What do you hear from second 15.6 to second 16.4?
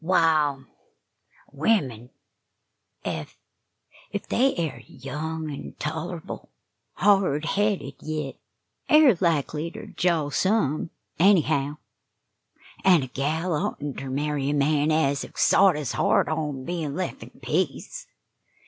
his heart